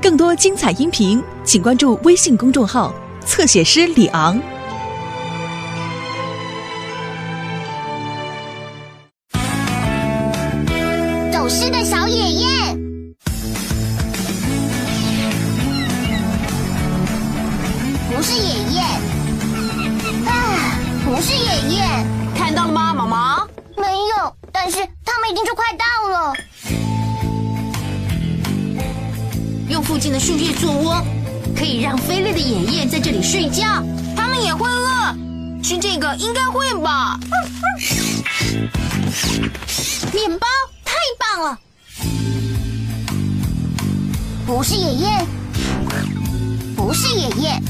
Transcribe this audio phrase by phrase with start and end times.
[0.00, 2.92] 更多精彩音频，请关注微信公众号
[3.24, 4.40] “侧写师李昂”。
[11.32, 12.78] 走失的小野雁，
[18.10, 18.84] 不是野雁，
[20.26, 21.86] 啊，不是野雁，
[22.36, 23.46] 看到了吗，毛毛？
[23.76, 23.86] 没
[24.16, 26.34] 有，但是他们已经就快到了。
[29.82, 31.04] 用附近的树叶做窝，
[31.56, 33.82] 可以让飞累的野雁在这里睡觉。
[34.14, 35.12] 它们也会饿，
[35.60, 37.18] 吃这个应该会吧？
[40.12, 40.46] 面包
[40.84, 41.58] 太棒了！
[44.46, 45.26] 不是野雁，
[46.76, 47.60] 不是野雁，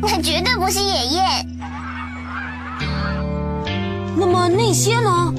[0.00, 1.46] 那绝对不是野雁。
[4.16, 5.30] 那么那些呢？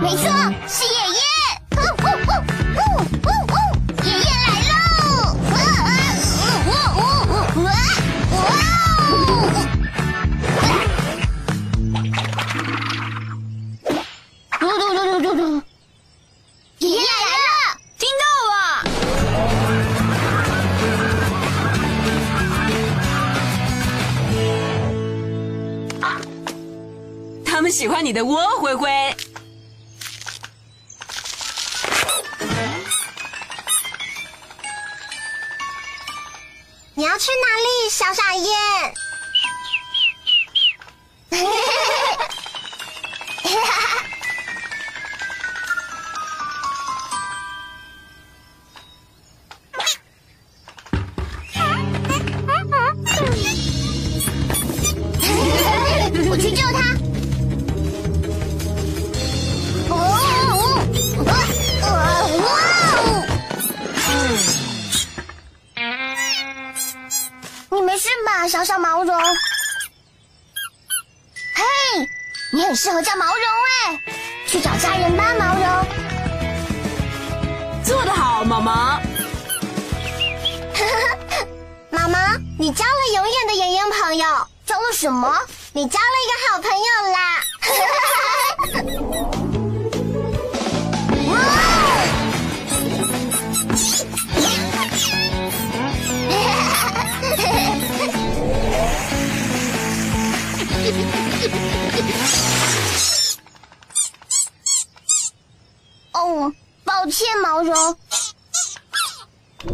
[0.00, 0.26] 没错，
[0.66, 1.31] 是野雁。
[27.62, 28.90] 们喜欢你的窝，灰灰。
[36.94, 38.44] 你要去哪里，小傻雁？
[67.74, 69.18] 你没事吧，小小毛绒？
[71.54, 71.64] 嘿，
[72.52, 73.34] 你很适合叫毛绒
[73.86, 73.98] 哎，
[74.46, 75.64] 去找家人吧，毛绒。
[77.82, 79.00] 做得好，毛毛。
[81.88, 82.18] 毛毛，
[82.58, 84.26] 你交了永远的演员朋友，
[84.66, 85.34] 交了什么？
[85.72, 87.40] 你交了一个好朋友啦！
[109.62, 109.68] 好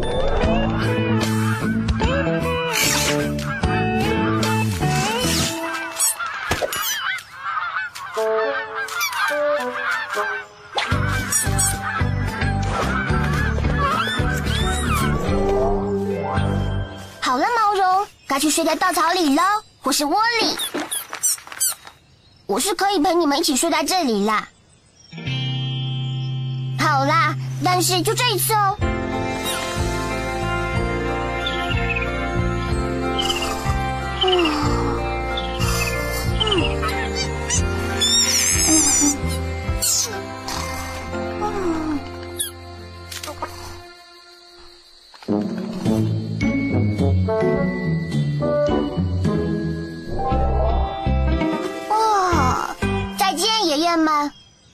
[17.39, 19.43] 了，毛绒，该去睡在稻草里喽，
[19.81, 20.55] 或是窝里。
[22.45, 24.47] 我是可以陪你们一起睡在这里啦。
[26.79, 27.35] 好啦，
[27.65, 28.77] 但是就这一次哦。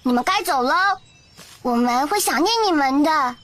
[0.07, 0.75] 你们该走了，
[1.63, 3.37] 我们会想念你们的。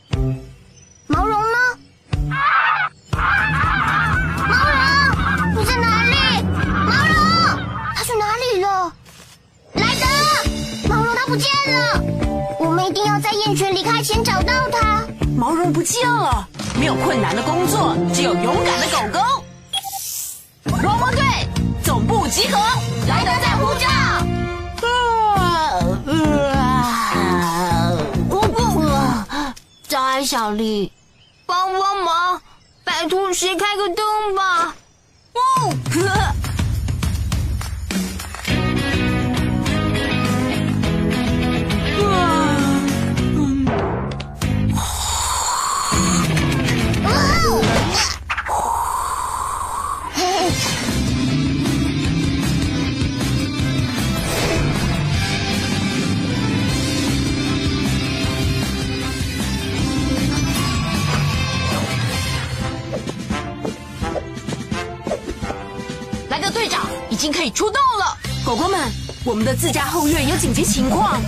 [11.30, 12.02] 不见了，
[12.58, 15.06] 我们一定要在雁群离开前找到它。
[15.36, 16.44] 毛绒不见了，
[16.76, 19.20] 没有困难的工作，只有勇敢的狗狗。
[20.82, 21.22] 汪汪队，
[21.84, 22.58] 总部集合，
[23.06, 23.86] 莱德在呼叫。
[25.36, 25.38] 啊
[26.56, 27.92] 啊！
[28.28, 28.82] 我不……
[29.86, 30.90] 早安小丽，
[31.46, 32.42] 帮帮忙，
[32.82, 34.74] 拜托谁开个灯吧。
[35.34, 35.72] 哦，
[67.32, 68.16] 可以出动了。
[68.44, 68.80] 狗狗们，
[69.24, 71.20] 我们的自家后院有紧急情况，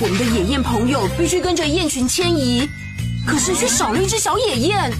[0.00, 2.68] 我们的野雁朋友必须跟着雁群迁移，
[3.26, 4.92] 可是却少了一只小野雁。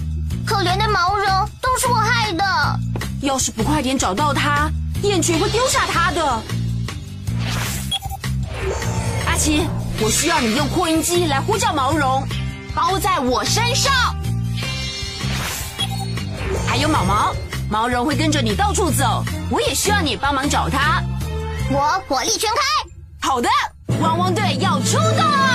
[0.46, 1.26] 可怜的毛绒，
[1.60, 2.44] 都是我害的。
[3.22, 4.70] 要是不快点找到它，
[5.02, 6.42] 雁群会丢下它的。
[9.26, 9.66] 阿奇，
[10.00, 12.22] 我需要你用扩音机来呼叫毛绒，
[12.74, 13.92] 包在我身上。
[16.68, 17.34] 还有毛毛，
[17.68, 21.02] 毛绒会跟着你到处走，我也需要你帮忙找它。
[21.70, 23.26] 我火力全开。
[23.28, 23.48] 好的，
[24.00, 25.45] 汪汪队要出动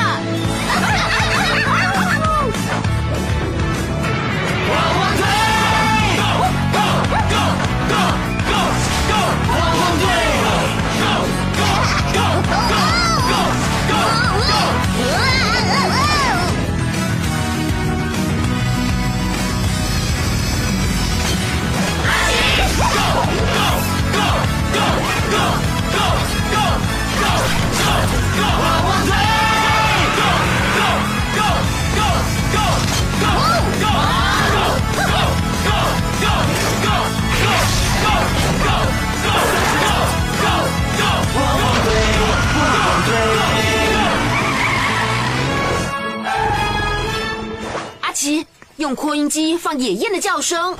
[48.82, 50.76] 用扩音机放野雁的叫声。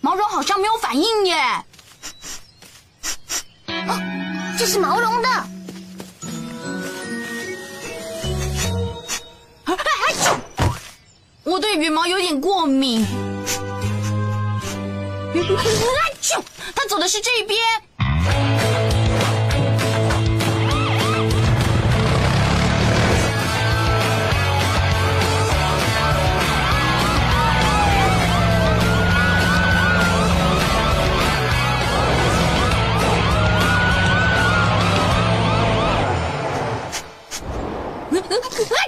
[0.00, 1.36] 毛绒好像没有反应耶。
[4.56, 5.28] 这是毛绒的。
[11.42, 13.04] 我对羽毛有点过敏。
[16.22, 16.40] 啾！
[16.76, 18.87] 它走的是这边。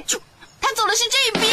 [0.07, 0.19] 啾！
[0.61, 1.51] 它走的是这边。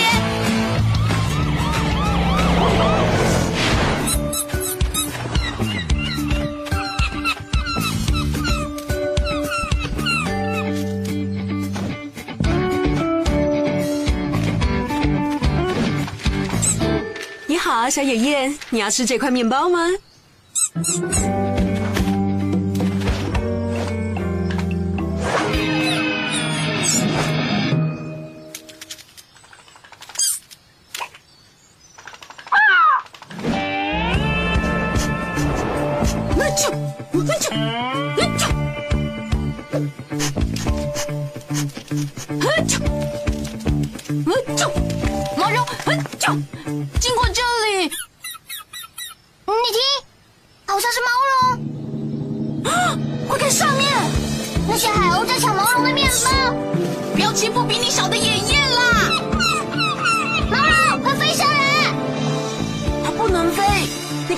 [17.48, 19.80] 你好，小野雁，你要吃这块面包吗？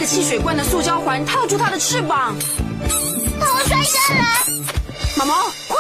[0.09, 2.35] 汽水罐的塑胶环套住它的翅膀。
[3.39, 4.43] 它会摔下来。
[5.15, 5.35] 毛毛，
[5.67, 5.77] 快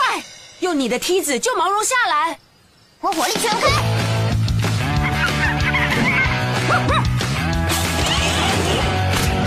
[0.59, 2.37] 用你的梯子救毛绒下来！
[3.01, 3.59] 我火力全开。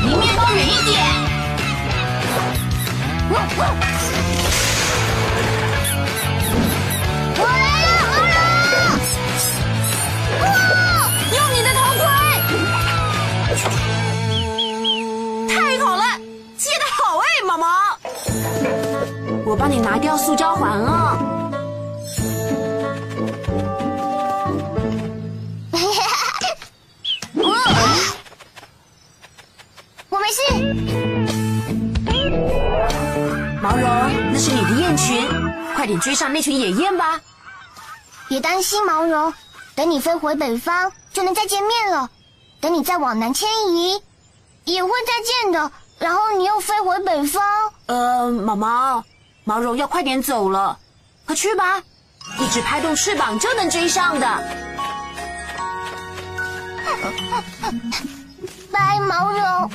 [0.03, 0.11] 离
[36.03, 37.21] 追上那群野雁吧。
[38.29, 39.33] 别担心，毛绒，
[39.75, 42.11] 等你飞回北方就能再见面了。
[42.61, 44.03] 等你再往南迁移，
[44.65, 45.73] 也会再见的。
[45.99, 47.43] 然后你又飞回北方。
[47.87, 49.05] 呃，毛毛，
[49.45, 50.79] 毛绒要快点走了，
[51.27, 51.83] 快去吧，
[52.39, 54.27] 一直拍动翅膀就能追上的。
[58.73, 59.71] 拜，毛绒。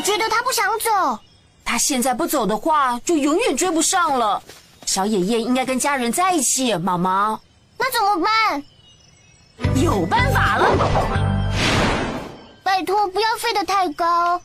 [0.00, 1.18] 我觉得他不想走。
[1.62, 4.42] 他现在不走的话，就永远追不上了。
[4.86, 7.38] 小野雁应该跟家人在一起，毛毛
[7.76, 8.64] 那怎么办？
[9.74, 10.74] 有办法了。
[12.62, 14.40] 拜托，不要飞得太高，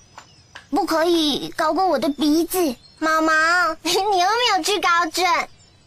[0.72, 2.76] 不可以高过我的鼻子。
[3.00, 3.32] 毛毛，
[3.82, 5.26] 你又没有惧高症，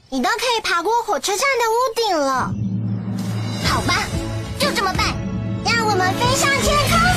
[0.08, 2.50] 你都可以爬过火车站的屋顶了。
[3.66, 4.04] 好吧，
[4.58, 5.14] 就这么办，
[5.62, 7.07] 让我们飞上天空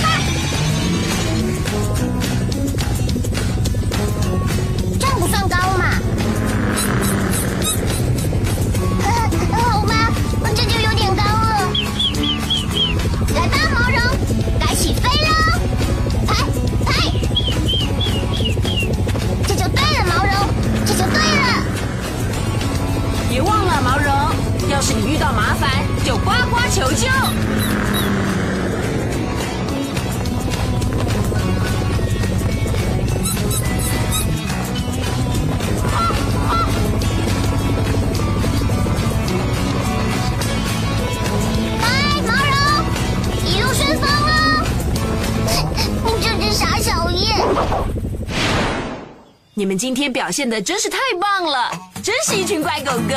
[49.61, 53.13] 你们今天表现的真是太棒了，真是一群乖狗狗。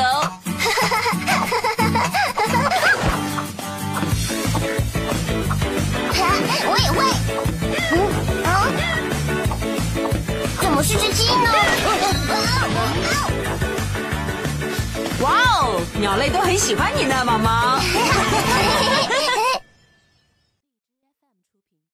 [6.69, 7.03] 我也会。
[7.93, 7.99] 嗯
[8.45, 8.69] 啊？
[10.61, 11.51] 怎么是只鸡呢？
[15.21, 15.31] 哇
[15.63, 17.81] 哦，鸟类都很喜欢你呢，毛毛。